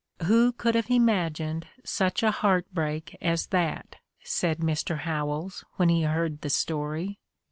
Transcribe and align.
"Who 0.23 0.51
could 0.53 0.73
have 0.73 0.89
imagined 0.89 1.67
such 1.83 2.23
a 2.23 2.31
heart 2.31 2.65
break 2.73 3.15
as 3.21 3.45
that?" 3.49 3.97
said 4.23 4.57
Mr. 4.57 5.01
Howells, 5.01 5.63
when 5.75 5.89
he 5.89 6.01
heard 6.01 6.41
the 6.41 6.49
story. 6.49 7.19